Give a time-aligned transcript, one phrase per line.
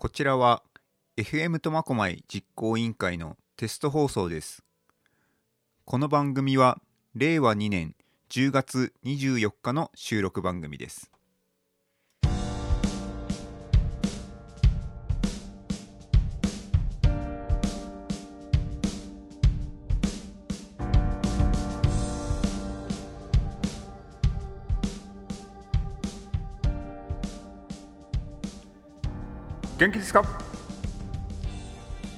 [0.00, 0.62] こちらは
[1.18, 4.64] FM 苫小牧実行委員会のテスト放送です。
[5.84, 6.80] この番組は
[7.14, 7.94] 令和2年
[8.30, 11.10] 10月24日の収録番組です。
[29.80, 30.22] 元気ですか？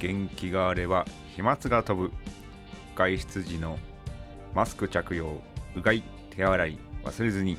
[0.01, 2.13] 元気があれば飛沫が飛ぶ
[2.93, 3.79] 外出時の
[4.53, 5.41] マスク着用
[5.73, 7.57] うがい手洗い忘れずに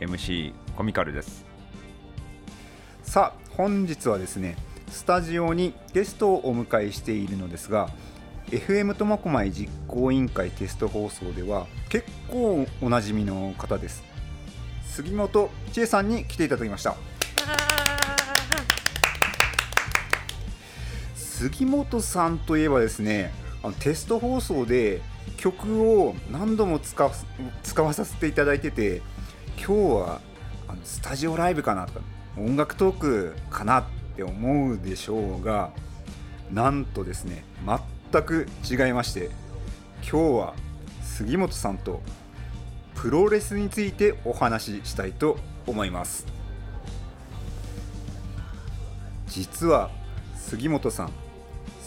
[0.00, 1.44] MC コミカルです。
[3.02, 4.56] さあ本日はですね
[4.88, 7.90] スタジオにゲストをお迎えしているのですが
[8.46, 14.04] FM 苫小牧実行委員会テスト放送では結構おなじみの方です。
[14.86, 16.96] 杉本千恵さんに来ていただきました。
[21.50, 23.30] 杉本さんといえばですね
[23.62, 25.02] あのテスト放送で
[25.36, 29.02] 曲を何度も使わさせていただいてて
[29.58, 30.20] 今日は
[30.68, 32.00] あのスタジオライブかなとか
[32.38, 33.84] 音楽トークかなっ
[34.16, 35.70] て思うでしょうが
[36.50, 37.44] なんとですね
[38.10, 39.28] 全く違いまして
[40.00, 40.54] 今日は
[41.02, 42.00] 杉本さんと
[42.94, 46.26] プロレスについてお話ししたいと思います。
[49.26, 49.90] 実は
[50.36, 51.23] 杉本さん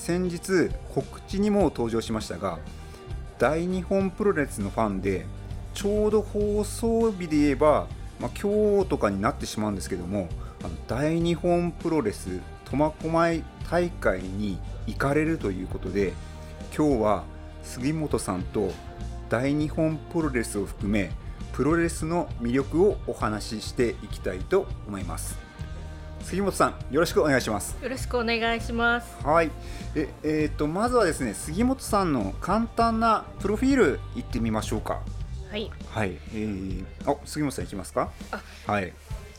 [0.07, 2.59] 先日告知にも登場しましたが
[3.39, 5.25] 大日本プロレスのファンで
[5.73, 7.87] ちょうど放送日で言えば、
[8.21, 10.29] まあ、今日とかになってしまうんですけども
[10.63, 16.13] あの大日本プロレス苫小牧大会に行かれるということで
[16.73, 17.23] 今日は
[17.63, 18.71] 杉本さんと
[19.27, 21.11] 大日本プロレスを含め
[21.51, 25.37] プロレスの魅力をお話ししていきたいと思います。
[26.27, 27.77] 杉本さんよろしくお願いします。
[27.81, 29.25] よろしくお願いします。
[29.25, 29.51] はい。
[29.95, 34.99] ええー、とまずはですね杉本さんの簡単なプロフィールいってみましょうか。
[35.49, 36.17] はい、はい。
[36.33, 38.11] えー、あ杉本さんいきますか？
[38.31, 38.41] あ。
[38.69, 38.91] はい。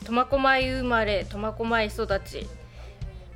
[0.06, 2.48] 苫小牧生まれ、苫小牧育ち。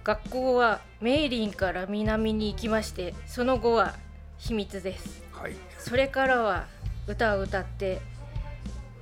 [0.03, 3.97] 学校はメイリンから南に行きまして、その後は
[4.39, 5.23] 秘密です。
[5.31, 5.53] はい。
[5.79, 6.65] それからは
[7.07, 8.01] 歌を歌って、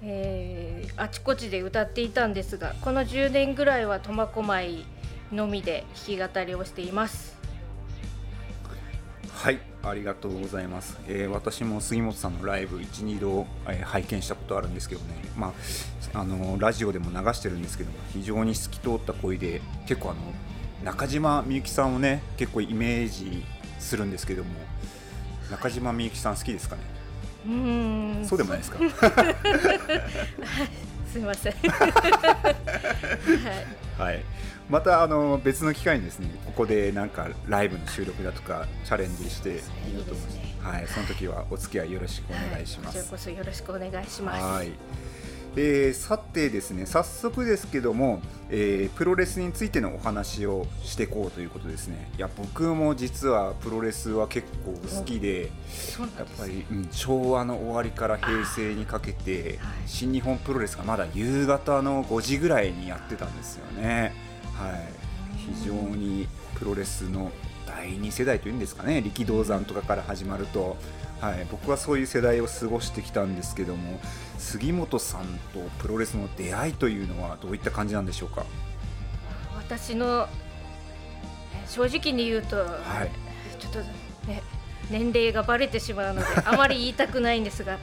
[0.03, 4.85] えーあちこちで歌っていたんですが、この10年ぐらいは苫小牧
[5.33, 7.39] のみで弾き語りをしています。
[9.33, 15.15] はいありがとうございます、えー私も杉本さんのライブ12度、えー拝見したことあるんですけどね。
[15.37, 15.55] ま
[16.15, 20.21] ああのラジオでも流してるんですけども非常に透き通った声で結構あの
[20.85, 23.45] 中島みゆきさんをね結構イメージ
[23.79, 24.51] するんですけども
[25.51, 26.83] 中島みゆきさん好きですかね？
[27.47, 28.79] うーん、そうでもないですか？
[31.13, 31.53] すみません。
[31.59, 31.59] は
[33.99, 34.05] い。
[34.05, 34.23] はい、
[34.69, 43.11] またあの別の機会にですねここでなんかライブの収録だとかチャレンジしてみようと思いますねはい、その時はお付き合いよろしくお願いしまこちらす。
[43.11, 44.43] こそよろしくお願いします。
[44.45, 44.71] はい
[45.57, 52.11] えーさてですね早速ですけども、えープロレスについてのお話をしていこうということですね。
[52.17, 55.51] いや僕も実はプロレスは結構好きで
[56.19, 59.79] やっぱり、うん、昭和の終わりから平成にかけて、はい。
[59.87, 64.15] 新日本プロレスがまだ夕方の5時ぐらいにやってたんですよね。
[64.55, 64.89] はい、
[65.55, 66.29] 非常に
[66.59, 67.33] プロレスの
[67.67, 70.77] 第2世代というんですかね力道山とかから始まると、
[71.21, 74.01] はい、僕はそういう世代を過ごしてきたんですけども
[74.39, 78.45] 杉本さんとプロレスの出会いというのはどういった感じなんでしょうか？
[79.59, 80.27] 私の
[81.55, 83.11] え正直に言うと、はい。
[83.61, 83.79] ちょっと
[84.31, 84.43] ね
[84.91, 87.79] 年齢がバレてしまうので あまり言いたくないんですが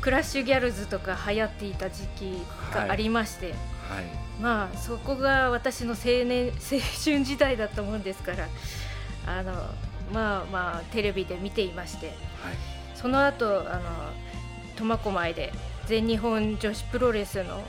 [0.00, 2.42] クラッシュギャルズとか流行っていた時期
[2.72, 3.56] がありまして、はい。
[4.40, 8.48] まあそこが私の青年青春時代だったもんですから
[9.26, 9.52] あの
[10.14, 12.16] まあまあテレビで見ていましてはい
[12.94, 13.80] その後あの
[14.76, 15.52] 苫小牧で
[15.86, 17.62] 全日本女子プロレスの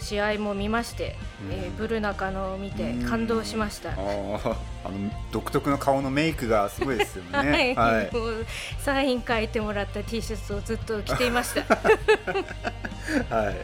[0.00, 1.52] 試合も見まして、うん。
[1.52, 3.90] えーブル中野を見て感動しました。
[3.90, 7.72] あーあの独特の顔のメイクがすごいですよはね。
[7.72, 8.14] い、はい。
[8.14, 8.46] もう
[8.78, 11.62] サイン書いてもらった T シャツをずっと着ていました。
[13.34, 13.56] はい、はい。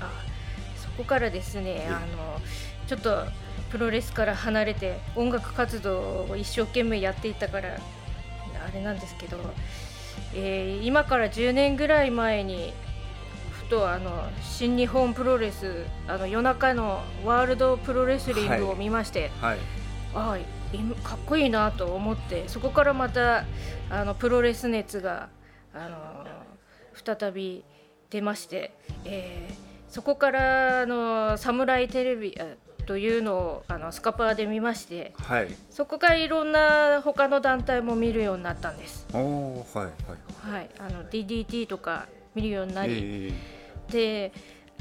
[0.00, 0.10] あ
[0.76, 2.40] そこからですね、あの
[2.86, 3.24] ちょっと
[3.70, 7.78] プロレスから離れて音楽活動を一生懸命やっていたからあ
[8.74, 9.38] れなんですけど、
[10.34, 12.72] えー今から10年ぐらい前に
[13.52, 19.58] ふとあの新日本プロレスあの夜中のワールドプロレスリングを見まして、はい。
[20.14, 20.38] ああ
[20.72, 23.44] 今かっこいいなと思ってそこからまた
[23.90, 25.28] あのプロレス熱が
[25.72, 26.24] あの
[26.94, 27.64] 再び
[28.10, 28.72] 出まして、
[29.04, 32.46] えーそこからあのサムライテレビあ
[32.84, 35.48] というのをあのスカパーで見ましてはい。
[35.70, 39.06] そこからいろんな他の団体も見るようになったんです。
[39.12, 40.52] はいはい。
[40.52, 43.32] はい、あの DDT とか見るようになり、え
[43.90, 44.32] で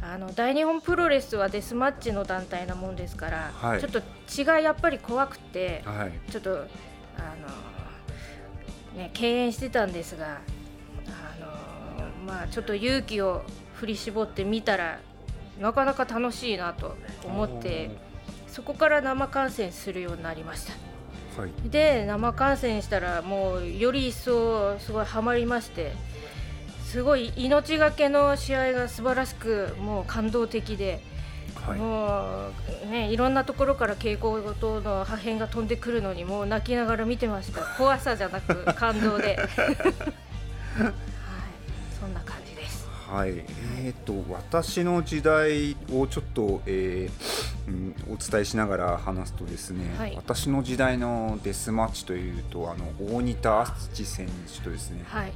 [0.01, 3.79] あの大日本プロレスはデスマッチの団体なもんですから、はい。
[3.79, 6.11] ちょっと血がやっぱり怖くてー、はい。
[6.29, 6.55] ちょっとあ
[8.95, 10.41] の、ね、敬遠してたんですが
[11.07, 13.43] あの、まあ、ちょっと勇気を
[13.75, 14.99] 振り絞ってみたら
[15.59, 17.91] なかなか楽しいなと思って
[18.47, 20.73] そこから生観戦するようになりました。
[21.41, 21.51] はい。
[21.69, 25.93] で生観戦したらもうより一層すごいハマりまして
[26.85, 31.01] すごい命がけの試合が素晴らしくもう感動的で、
[31.65, 31.79] はい。
[31.79, 32.51] も
[32.85, 37.61] うねいろんなところから蛍光灯の破片が飛んでくるのにもう泣きながら見てました。
[37.77, 39.39] 怖さじゃなく感動で
[43.13, 43.43] はい、
[43.83, 50.15] えー、と私の時代をちょっと、えーうん、お伝えしながら話すとですね、はい。
[50.15, 55.33] 私の時代のデスマッチというとあの大仁田敦選手とですね、はい。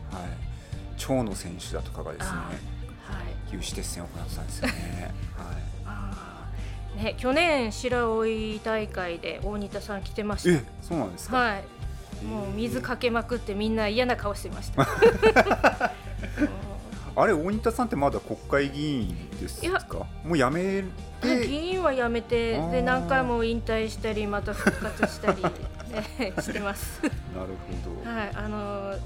[0.98, 3.22] 長野選手だとかがですねあは
[3.52, 3.54] い。
[3.54, 5.14] 有刺鉄線を行ってたんですよね。
[5.86, 7.04] はい。
[7.04, 8.24] ね去年白老
[8.64, 10.50] 大会で大仁田さん来てました。
[10.50, 12.26] えそうなんですか、はい。
[12.26, 15.92] もう水かけまくってみんな嫌な顔してました。
[17.18, 20.86] もあれ大仁田さんってまだ国会議員ですいやかもう辞めう
[21.22, 22.72] て議員は辞めてあー。
[22.72, 25.42] で何回も引退したりまた復活したり、
[26.22, 27.02] ね、してます。
[27.02, 29.00] なるほど、はい、あのー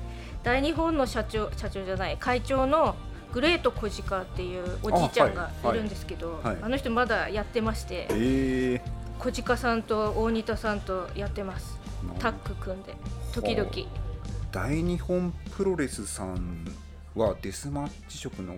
[0.44, 2.96] 大日本の社長社長じゃない会長の
[3.32, 8.82] グレート小鹿っていうおじいちゃんがあはいいるんですけど、はいあの人まだやってましてえ
[9.20, 11.78] 小鹿さんと大仁田さんとやってます。
[12.04, 12.96] ー、タッグ組んで
[13.32, 13.70] 時々。
[13.70, 13.88] は
[14.52, 16.66] 大日本プロレスさん
[17.16, 18.58] はデスマッチ色の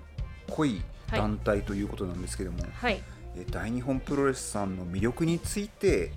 [0.50, 3.02] 濃い団体ということなんですけども、はい。
[3.36, 6.12] え大日本プロレスさんの魅力について、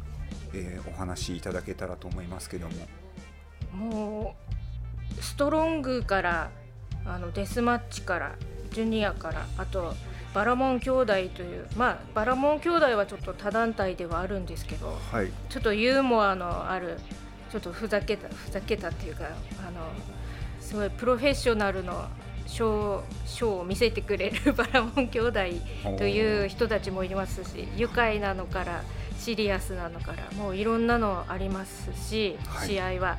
[0.52, 2.74] えーお話しいただけたらと思いますけども。
[3.72, 4.34] も
[5.18, 6.50] うストロングから
[7.04, 8.36] あのデスマッチから
[8.72, 9.94] ジュニアからあと
[10.34, 15.30] バラモン兄弟というまあバラモン兄弟はちょっと他団体ではあるんですけどはい。
[15.48, 16.98] ちょっとユーモアのある
[17.50, 19.24] ちょっとふざけたふざけたっていうか
[19.66, 19.80] あの
[20.60, 22.06] すごいプロフェッショナルの
[22.46, 25.40] ショーショーを見せてくれるバラモン兄弟
[25.98, 28.82] という人たちもいますし愉快なのから
[29.18, 32.68] シリアスなのからもういろんなのありますし、はい。
[32.68, 33.18] 試合は。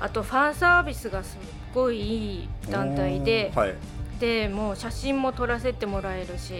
[0.00, 1.40] あとファンサービスがすっ
[1.74, 3.74] ごいいい団体ではい。
[4.20, 6.56] でもう写真も撮らせてもらえるし、え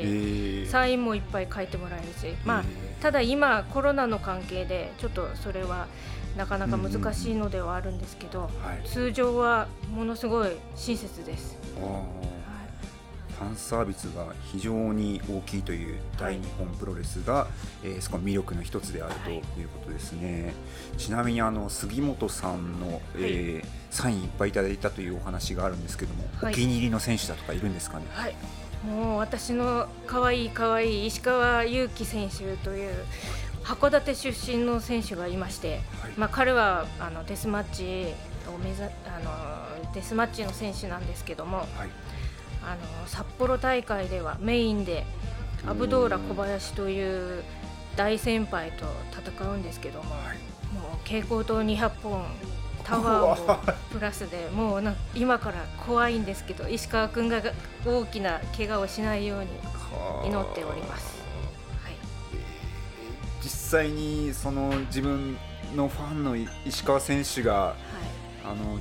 [0.67, 0.67] ー。
[0.67, 3.03] サインもいっぱい書いてもらえるし、まあえー。
[3.03, 5.87] ただ今コロナの関係でちょっとそれは
[6.39, 8.89] なかなか難しいのではあるんですけど、はい。
[8.89, 11.59] 通常はものすごい親切です。
[13.39, 17.47] ファンサービスが非常に大きいという大日本プロレスが、
[17.85, 20.53] えーそこの魅力の一つであるということですね、
[20.97, 26.53] ちなみにあの杉本さんの、えーサインいっぱいいただいたというお話があるんですけども、はい。
[26.53, 28.05] お気に入りの選手だとかいるんですかね？
[28.11, 28.35] はい、
[28.85, 32.95] もう私の可愛い可愛い石川祐希選手という
[33.69, 36.13] 函館出身の選手がいまして、はい。
[36.17, 38.15] まあ、彼はあのデスマッチ
[38.49, 38.87] を目指あ
[39.23, 41.69] のデスマッチの選手なんですけどもはい。
[42.63, 45.05] あの札幌大会ではメインで
[45.67, 47.43] アブドーラ小林という
[47.95, 50.37] 大先輩と戦うんですけども、はい。
[50.75, 52.25] もう蛍光灯200本
[52.85, 57.43] タワーもプラスでもうな今から怖いんですけど石川君が
[57.85, 59.49] 大きな怪我をしないように
[60.27, 61.18] 祈っております。
[63.71, 65.37] 際にその自分
[65.75, 67.75] のファンの石川選手がはい。
[68.45, 68.79] あの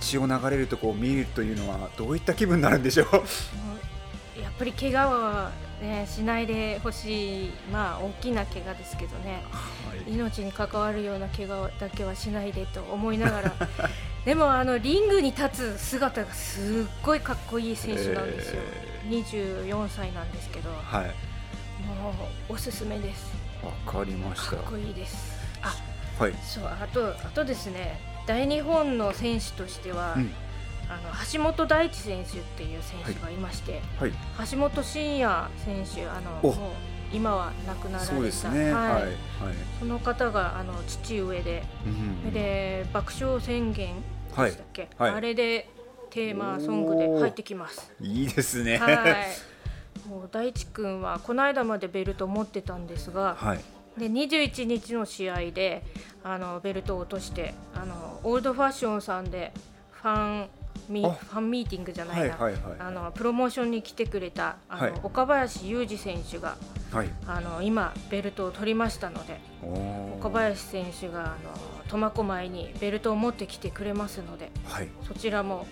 [0.00, 3.08] 血を流れるとこを見るというのはどういった気分になるんでしょう？
[4.40, 5.50] やっぱり怪我は、
[5.82, 9.42] ね、しないでほしい、まあ、大きな怪我ですけどね。
[10.06, 13.52] 命に関わるような怪我だけはしないでと思いながら。
[14.24, 18.62] でもあのリングに立つ姿がすっごいかっこいい選手なんですよ、
[19.08, 20.70] 24歳なんですけど。
[20.70, 21.12] もはい、う
[22.52, 24.48] おすすめですわかりまし。
[24.48, 25.36] かったこいいです。
[25.62, 25.74] あ
[26.22, 30.30] はい、そうあとあとですね大日本の選手としては、うん。
[30.90, 34.12] あの橋本大地選手っていう選手がいまして、はい、
[34.50, 36.54] 橋本真也選手あのお。
[36.54, 36.70] もう
[37.12, 38.14] 今は亡くなられた。
[38.14, 38.72] そうですね。
[38.72, 39.14] ははいい、はい、
[39.78, 41.88] その方があの父上で、う
[42.28, 42.32] ん。
[42.32, 45.10] で爆笑宣言でしたっけ、はい。
[45.10, 45.18] はい。
[45.18, 45.68] あれで
[46.08, 47.92] テーマソングで入ってきます。
[48.00, 48.78] いいですね。
[48.78, 49.26] はい。
[50.08, 53.60] もう大地君はこの間までベルト持ってたんですが、はい、
[53.98, 55.82] で21日の試合で
[56.24, 59.52] あのベルトを落としてあのオールドファッションさんで
[59.90, 60.48] ファン
[60.88, 61.10] ミあ。
[61.10, 62.76] ファンミーティングじゃないな、はいはいはい。
[62.78, 64.92] あのプロモーションに来てくれたあの、はい。
[65.02, 66.56] 岡林雄二選手が
[66.92, 67.08] はい。
[67.26, 69.40] あの今ベルトを取りましたので
[70.18, 71.36] 岡林選手があの
[71.88, 74.88] 苫小牧にベルトを持ってきてくれますのではい。
[75.06, 75.66] そちらも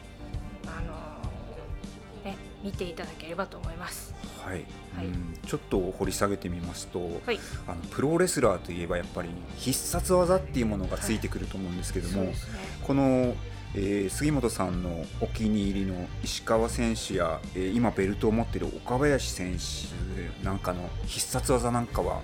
[0.66, 4.15] あの、ね、見ていただければと思います。
[4.46, 4.64] はい、
[4.96, 5.06] はい。
[5.06, 7.38] うんちょっと掘り下げてみますと、はい、
[7.68, 12.58] あのプロレスラーといえばやっぱり必殺技っていうものがついてくると思うんですけども、そうですね。
[12.82, 13.34] この、
[13.74, 22.20] えー杉本さんのお気に入りの石川選手や、えー今ベルトを持っている岡林選手なんかの必殺技なんかは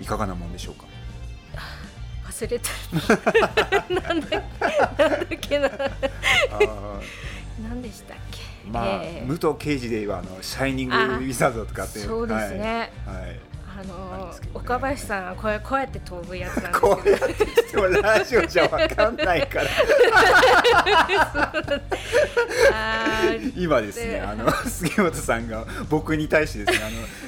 [0.00, 0.86] いかがなもんでしょうか？
[2.26, 2.70] 忘れた
[3.94, 4.42] なんだっ
[5.40, 5.70] けな。
[7.62, 8.55] 何でしたっけ？
[8.70, 13.40] まあ、えー武藤敬司で言えばあのシャイニングウィザードとかってそうですね、はい、はい。
[13.78, 19.66] あのね岡林さんはこう こうやって飛ぶやつなんですこうけどやって言ってもラジオじゃわかんないから。
[23.56, 26.84] 今ですねであの杉本さんが僕に対してですね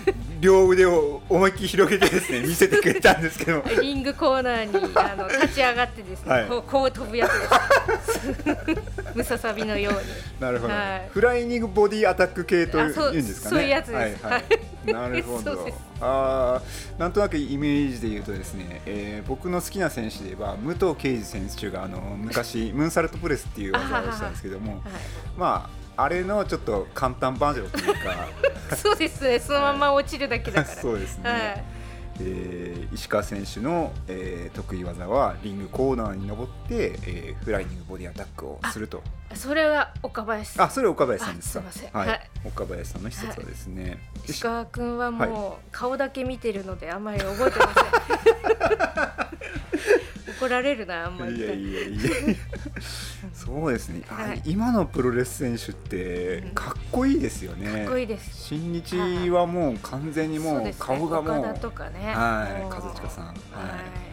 [0.06, 3.64] あの両腕を思いっきり広げてですね見せてくれたんですけど。
[3.80, 6.46] リングコーナーにあの 立ち上がってですね、はい。
[6.46, 8.78] こうこう飛ぶやつです。
[9.14, 9.98] ムササビのように。
[10.40, 11.08] なるほど、はい。
[11.10, 13.56] フライニングボディアタック系といううんですかね。
[13.56, 14.24] そういうやつです。
[14.24, 14.32] はい。
[14.32, 15.68] はい、なるほど。
[16.00, 24.80] あーなんとなくイメージで言うとですね、えー僕の好きな選手で言えば武藤敬司選手があの昔ムーンサルトプレスっていう技をしたんですけどもは
[25.36, 28.12] まああれのちょっと簡単バージョンというか。
[28.12, 28.16] い、
[28.76, 29.40] そうですね。
[29.40, 31.64] そのまま落ちるだけだから、そうですね、はい。
[32.20, 39.02] えー石川選手の、えー得意技はリングコーナーに登って、えーフライニングボディアタックをすると。
[39.34, 40.52] それは岡林。
[40.52, 41.90] さんあそれ岡林さんですすいません。
[41.92, 42.30] はい、はい。
[42.44, 47.80] 岡林さんの必殺はですね、石川君はもう、は顔だけ見てるのであんまり覚えてませ
[49.34, 49.97] ん
[50.28, 51.36] 怒られるなあんまり。
[51.36, 52.10] いやいやいや。
[53.32, 54.42] そうですね、あはい。
[54.44, 56.50] 今のプロレス選手ってうん。
[56.50, 57.84] かっこいいですよね。
[57.84, 58.48] かっこいいです。
[58.48, 62.12] 新日はもう完全にもう顔がもう岡田とかね。
[62.14, 62.62] はい。
[62.64, 63.26] 和親さん。
[63.26, 63.36] はい。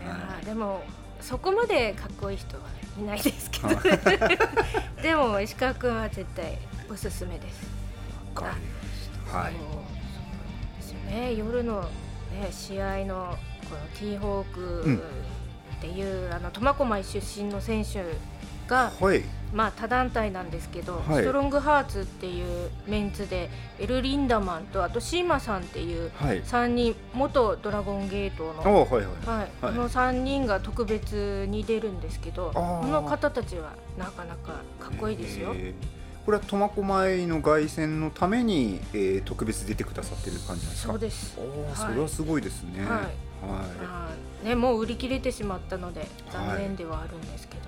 [0.07, 0.45] はい。
[0.45, 0.84] でも
[1.22, 2.63] そこまでかっこいい人は
[3.00, 3.81] いないですけどは
[5.01, 7.67] でも石川君は絶対おすすめです。
[8.36, 9.38] わかりました。
[9.38, 9.53] はい。
[9.53, 9.60] で
[10.81, 11.34] すよね。
[11.34, 13.38] 夜の、ね、試合の
[13.69, 15.01] このティーホーク
[15.77, 18.03] っていう、あの苫小牧出身の選手
[18.67, 19.24] が、はい。
[19.53, 21.24] まあ、他団体なんですけど、はい。
[21.24, 26.41] ストロングハーツっていうメンツでエル・リンダマンとあとシーマさんっていうはい。
[26.44, 29.50] 3人元ドラゴンゲートおの、はいはいはい。
[29.62, 35.53] この3人が特別に出るんですけどこの方たちはなかなかかっこいいですよ。
[35.55, 36.25] えー。
[36.25, 40.91] これは苫小牧の凱旋のために、えー特別出てくださってる感じなんですか？
[40.94, 41.38] そうです。
[41.38, 41.75] おーはい。
[41.91, 42.84] それはすごいですね。
[42.84, 43.08] はい
[43.47, 44.09] はま
[44.43, 47.61] あね、もう売り切れてしまったので残念ではあるんですけど、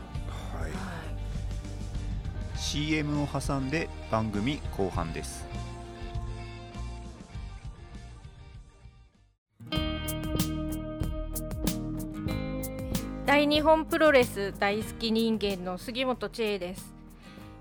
[0.60, 0.72] い、はい。
[0.72, 1.08] はい
[2.58, 5.46] CM を挟んで番組後半です。
[13.26, 16.94] 大日本プロレス大好き人間の杉本千恵です、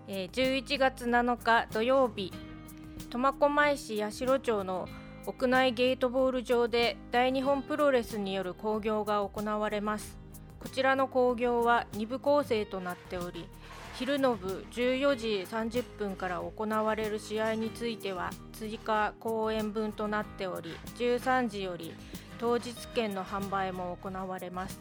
[0.08, 2.32] えー11月7日土曜日
[3.11, 4.88] 苫小牧市八代町の
[5.26, 10.16] 屋内ゲートボール場で大日本プロレスによる興行が行われます。
[10.61, 13.49] こちらの興行は2部構成となっており
[13.95, 21.92] 昼の部14時30分から行われる試合については追加公演分となっており13時より
[22.38, 24.80] 当日券の販売も行われます。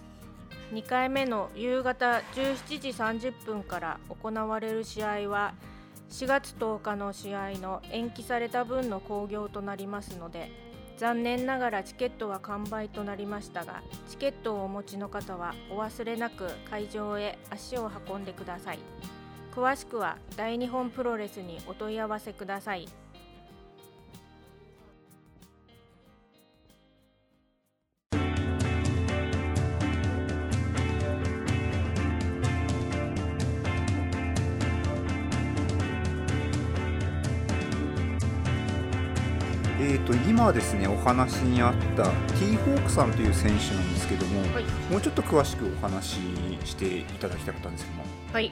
[0.73, 2.89] 2回目の夕方17時
[3.29, 5.53] 30分から行われる試合は
[6.09, 10.51] 4月10日の試合の延期された分の興行となりますので
[10.97, 18.79] 残念ながらチケットは完売となりましたがチケットをお持ちの方はお忘れなく会場へ足を運んでください。
[19.55, 22.89] 詳しくは大日本プロレスにお問い合わせください。
[40.05, 42.03] と今ですねお話にあった
[42.37, 44.63] T ホークさんという選手なんですけども、はい。
[44.91, 46.19] もうちょっと詳しくお話し
[46.63, 47.85] していただきたかったんです。
[47.85, 48.51] けどもはい、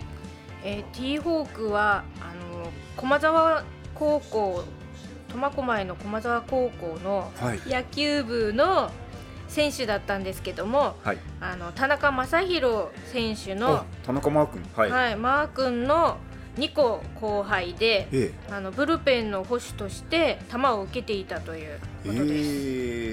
[0.64, 4.64] えー、T ホークはあの駒沢高校
[5.30, 7.60] 苫小牧の駒沢高校のはい。
[7.68, 8.92] 野球部の
[9.48, 11.18] 選手だったんですけどもはい。
[11.40, 14.64] あの田中将大選手のあ、田中マー君。
[14.76, 16.18] はい、はいマー君の
[16.58, 22.24] 2個後輩でえあのブルペンの捕手として球を受けていたというえことです。
[22.26, 22.30] え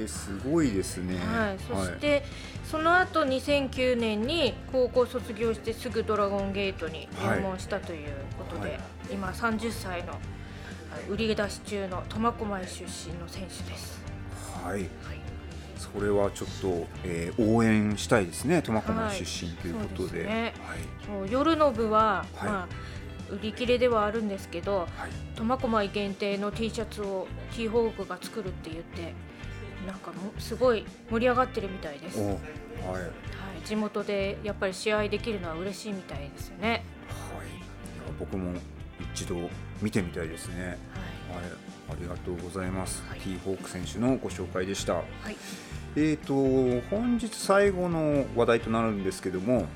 [0.05, 1.17] ー、すごいですね。
[1.19, 2.23] はい、そして、
[2.71, 8.81] その後2009年に高校卒業してすぐドラゴンゲートに入門したということで、はい。
[9.11, 10.15] 今30歳の
[11.09, 14.03] 売り出し中の苫小牧出身の選手です。
[14.65, 14.73] はい。
[14.73, 14.91] はい。
[15.77, 18.61] それはちょっと、えー応援したいですね。
[18.61, 20.55] 苫小牧出身ということで,、そうですね。
[20.63, 20.79] はい。
[21.07, 22.49] そう夜の部は、はい。
[22.49, 22.69] まあ、
[23.31, 24.89] 売り切れではあるんですけどはい。
[25.37, 29.15] 苫小牧限定の T シャツを T ホークが作るって言って
[29.87, 32.39] なんかもすごい盛り上がってるみたいです、おはい、は
[32.99, 33.03] い。
[33.03, 33.11] はい。
[33.65, 38.09] 地元でやっぱり試合できるのは嬉しいみたいですよね、い。
[38.09, 38.53] や僕も
[39.15, 39.37] 一度
[39.81, 40.63] 見てみたいですね。
[40.63, 40.71] はい。
[40.71, 40.79] はい。
[41.93, 43.21] ありがとうございます、はい。
[43.21, 44.95] T ホーク選手のご紹介でした。
[44.95, 45.37] はい。
[45.97, 46.35] えー、と
[46.89, 49.67] 本日最後の話題となるんですけども、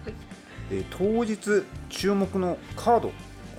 [0.70, 3.12] えー当日注目のカード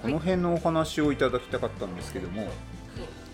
[0.06, 2.48] この辺のお話をいただきたかったんですけども、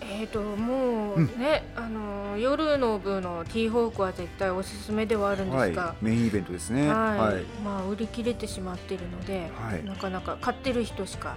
[0.02, 1.26] えーともううん。
[1.40, 5.72] ね、あの夜の部の T ホークは絶対おすすめではあるんではい。
[5.72, 6.88] すが、、メインイベントですね。
[6.88, 7.20] はい。
[7.20, 7.44] はい。
[7.64, 9.84] まあ売り切れてしまっているので、はい。
[9.84, 11.36] なかなか買ってる人しか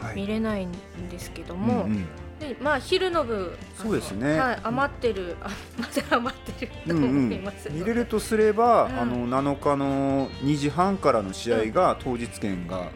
[0.00, 0.16] はい。
[0.16, 0.72] 見れないん
[1.10, 2.06] ですけども、うんうん。
[2.38, 4.38] でまあ昼の部そうですね。
[4.38, 7.10] はい、余ってるあまだ余ってるとうんうん。
[7.26, 8.98] 思います、見れるとすれば、うん。
[9.00, 12.90] あの7日の2時半からの試合が当日券が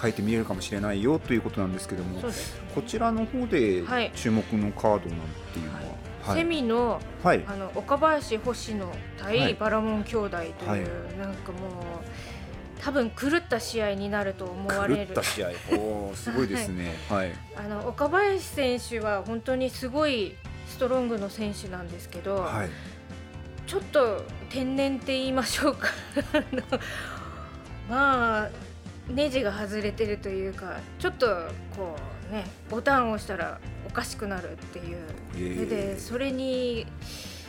[0.00, 2.20] 変えて見れるかもしれないよということなんですけども
[2.74, 4.12] こちらの方ではい。
[4.14, 5.20] 注目のカードなん
[5.52, 5.80] ていうのは、
[6.22, 6.38] はい。
[6.38, 7.44] セミのはい。
[7.46, 8.86] あの岡林星野
[9.18, 9.54] 対、はい。
[9.54, 11.18] バラモン兄弟という、はい。
[11.18, 11.62] なんかもう
[12.80, 15.06] 多分狂った試合になると思われる。
[15.06, 15.48] 狂った試合。
[15.72, 16.94] おー すごいですね。
[17.08, 17.32] はい。
[17.56, 20.36] あの岡林選手は本当にすごい
[20.68, 22.68] ストロングの選手なんですけど、はい。
[23.66, 25.88] ちょっと天然って言いましょうか。
[27.88, 28.50] まあ
[29.08, 31.26] ネジが外れてるというかちょっと
[31.76, 31.96] こ
[32.30, 34.98] うねボタンを押したらおかしくなるっていう、
[35.36, 36.86] えーでそれに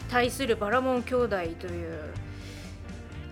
[0.10, 2.00] 対するバラモン兄弟という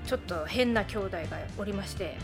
[0.05, 1.23] ちょっと変な兄弟が
[1.57, 2.17] おりまして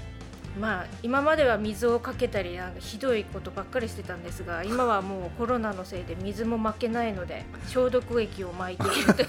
[0.59, 9.21] まあ今までは水をかけたりなんかひどいことばっかりしてたんですが今はもうコロナのせいで水も負けないので消毒液を撒いていると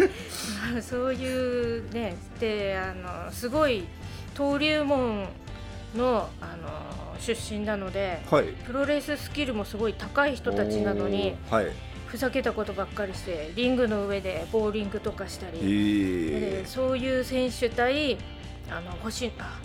[0.00, 0.06] い
[0.76, 0.82] う。
[0.82, 2.92] そういうねであ
[3.26, 3.86] のすごい
[4.34, 5.28] 登竜門
[5.94, 8.46] のあの出身なのではい。
[8.66, 11.66] プロレススキルもすごい高い人たちなのにはい。
[12.06, 16.40] ふざけたことばっかりしてリングの上でボーリングとかしたえり、ー。
[16.62, 18.16] でそういう選手対
[18.70, 19.58] あの星あ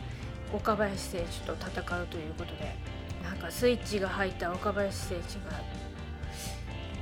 [0.53, 2.75] 岡林選手と戦うということで
[3.23, 5.61] なんかスイッチが入った岡林選手が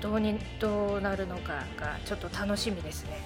[0.02, 3.20] どうにどうなるのかがちょっと楽しみですね。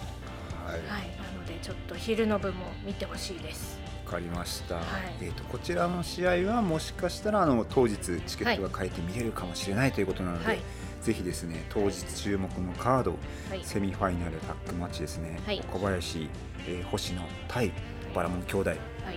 [0.65, 0.75] はい。
[0.75, 3.79] はい、なのでちょっと昼の部も見てほしいです。
[4.05, 4.83] わかりました、はい。
[5.21, 10.59] えー、とこちらの試合はもしかしたらあの当日チケットが変えて見れるかもしれないということなので、はい。
[11.01, 13.17] ぜひですね当日注目のカード、
[13.49, 15.61] はい、セミファイナルタッグマッチですね、はい。
[15.71, 16.29] 小林、
[16.67, 17.71] えー星野対
[18.13, 19.11] バラモン兄弟、はい、え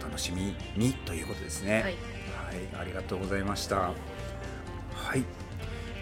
[0.00, 1.74] お楽しみにということですね。
[1.74, 1.94] はい、はい、
[2.80, 3.76] ありがとうございました。
[3.76, 3.92] は
[5.16, 5.24] い、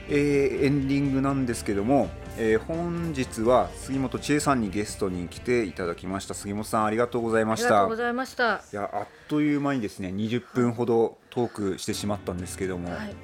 [0.09, 2.11] えーエンディングなんですけども、
[2.43, 6.33] えー本日は杉本千恵さんにゲストに来ていただきました。
[6.33, 7.97] 杉本さんありがとうございましたありがとうご。
[7.97, 8.63] ざいました。
[8.73, 13.15] いやあっという間にですね20分ほどトークしてしまったんですけども、はい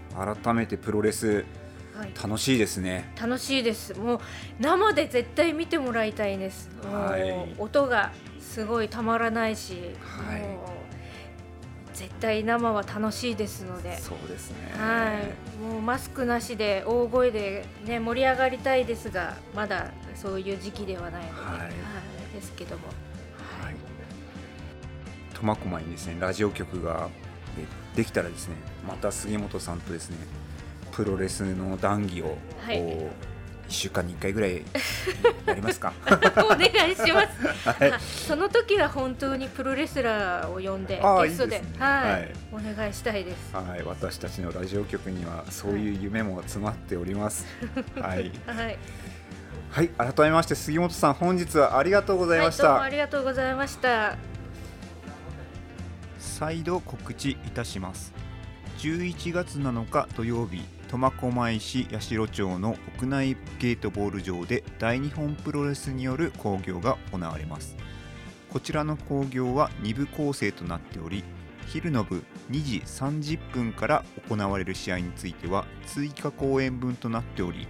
[0.45, 1.45] 改めてプロレス
[1.97, 3.11] はい、楽しいですね。
[3.19, 4.21] 楽しいですもう
[4.61, 10.76] 生で絶対見てもらいたいです、はい音がすごいたまらないし、はい
[11.97, 14.75] 絶対生は楽しいですので、そうですね。
[14.79, 21.59] はい、もうマスクなしで大声で、ね、盛り上がりたいですがまだそういう時期ではないので、はい。
[21.61, 21.73] はい。
[22.35, 22.89] ですけども、
[23.63, 23.75] はい。
[25.35, 27.09] 苫小牧にですねラジオ局が
[27.59, 28.57] えできたらですね
[28.87, 30.19] また杉本さんとですね
[30.93, 33.36] プロレスの談義をこう、はい
[33.69, 34.63] 1週間に1回ぐらい
[35.47, 35.93] やりますか？
[36.07, 37.93] お願いします、はい。
[37.93, 41.61] あその時は本当にプロレスラーを呼んでゲストで。
[41.61, 42.11] ねはい。
[42.13, 42.33] はい。
[42.53, 43.55] お願いしたいです。
[43.55, 43.83] はい。
[43.83, 47.47] 私たちのラジオ局にはそういう夢も詰まっております。
[48.01, 48.79] はい、はい。
[49.71, 54.17] はい、改めまして杉本さん本日はありがとうございました、はい、どうもありがとうございました。
[56.19, 58.13] 再度告知いたします。
[58.79, 67.77] 11月7日土曜日苫小牧市八代町の屋内ゲートボール場で大日本プロレスによる興行が行われます。
[68.51, 71.25] こちらの興行は2部構成となっており
[71.67, 77.67] 昼の部2時30分から行われる試合については追加公演分となっており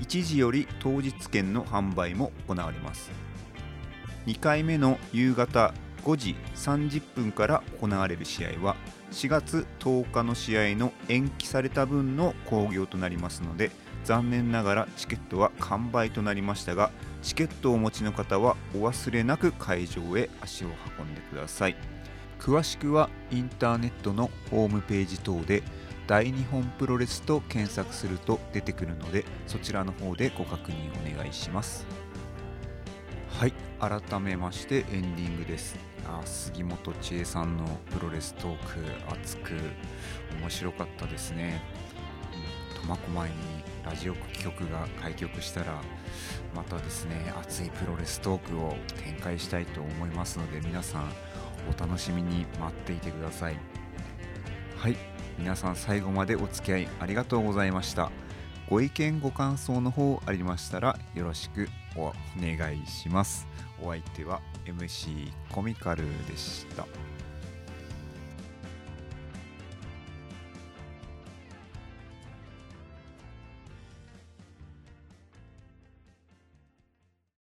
[0.00, 3.10] 1時より当日券の販売も行われます。
[4.26, 8.76] 2回目の夕方5時30分から行われる試合は
[9.16, 13.70] 4月10日の試合の延期された分の興行となりますので
[14.04, 16.90] 残念ながらチケットは完売となりましたが
[17.22, 21.76] チケットをお持ちの方はお忘れなく会場へ足を運んでください。
[22.38, 25.62] 詳しくはインターネットのホームページ等で
[26.06, 31.86] 大日本プロレスと検索すると出てくるのでそちらの方でご確認お願いします。
[33.30, 35.95] はい改めましてエンディングです。
[36.08, 38.80] あ杉本千恵さんのプロレストーク
[39.12, 39.52] 熱く
[40.40, 41.62] 面白かったですね。
[42.82, 43.36] 苫小牧に
[43.84, 45.80] ラジオ局が開局したら
[46.54, 51.12] またですね熱いプロレストークを展開したいと思いますので皆さん
[51.68, 53.56] お楽しみに待っていてください。
[54.76, 54.96] はい
[55.38, 58.10] 皆さん最後までお付き合いありがとうございました。
[58.68, 63.46] ご意見ご感想の方ありましたらよろしくお願いします
[63.82, 67.05] お相手は MC コミカルでした。